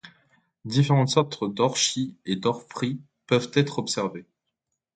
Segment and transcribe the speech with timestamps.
[0.65, 4.25] Différentes sortes d'orchis et d'ophrys peuvent être observés.